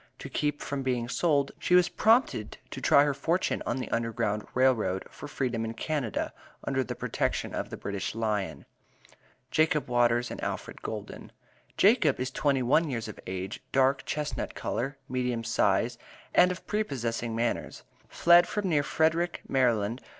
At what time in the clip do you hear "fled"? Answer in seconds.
18.09-18.47